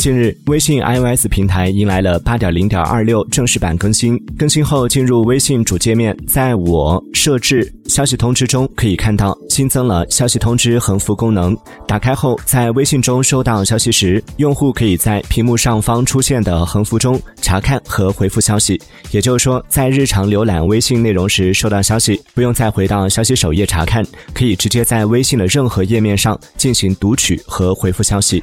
[0.00, 4.18] 近日，微信 iOS 平台迎来了8.0.26正式版更新。
[4.38, 11.54] 更新后，进入微信主界面，在我设置消息通知中，可以看到新增了消息通知横幅功能。
[11.86, 18.80] 打开后，在微信中收到消息时，用户可以在屏幕上方出现的横幅中查看和回复消息。
[19.10, 28.42] 也就是说，在日常浏览微信内容时收到消息，不用再回到消息首页查看，可以直接在微信的任何页面上进行读取和回复消息。